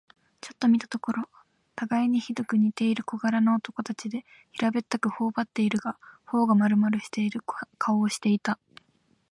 [0.41, 1.29] ちょっと見たところ、
[1.75, 7.41] たがいにひどく似ている小柄な男たちで、平べったく、骨ばってはいるが、頬がまるまるしている
[7.77, 8.57] 顔をしていた。